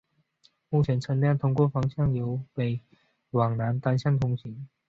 [0.69, 2.81] 目前车辆通行方向为由北
[3.29, 4.67] 往南单向通行。